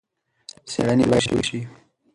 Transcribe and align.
څېړنې 0.69 1.05
باید 1.11 1.25
وشي. 1.33 1.59